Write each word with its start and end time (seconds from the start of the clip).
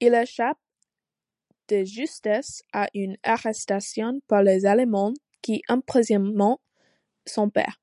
Il 0.00 0.14
échappe 0.14 0.58
de 1.68 1.84
justesse 1.84 2.62
à 2.72 2.88
une 2.94 3.18
arrestation 3.22 4.20
par 4.28 4.42
les 4.42 4.64
Allemands 4.64 5.12
qui 5.42 5.60
emprisonnent 5.68 6.56
son 7.26 7.50
père. 7.50 7.78